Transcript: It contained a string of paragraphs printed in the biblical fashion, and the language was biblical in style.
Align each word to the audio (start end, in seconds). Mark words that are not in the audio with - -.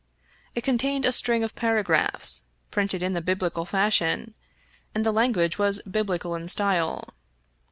It 0.55 0.63
contained 0.63 1.05
a 1.05 1.11
string 1.11 1.43
of 1.43 1.53
paragraphs 1.53 2.41
printed 2.71 3.03
in 3.03 3.13
the 3.13 3.21
biblical 3.21 3.65
fashion, 3.65 4.33
and 4.95 5.05
the 5.05 5.11
language 5.11 5.59
was 5.59 5.79
biblical 5.83 6.33
in 6.33 6.47
style. 6.47 7.13